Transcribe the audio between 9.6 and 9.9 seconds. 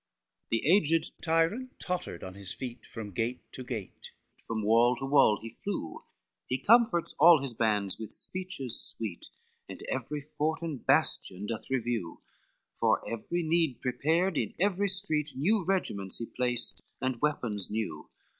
And